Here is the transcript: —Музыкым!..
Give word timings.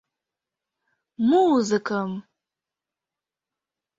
—Музыкым!.. 1.29 2.11